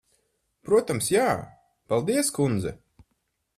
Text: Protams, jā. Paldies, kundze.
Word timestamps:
Protams, 0.69 1.09
jā. 1.17 1.27
Paldies, 1.93 2.35
kundze. 2.41 2.75